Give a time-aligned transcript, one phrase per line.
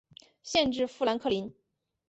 [0.41, 1.53] 县治富兰克林。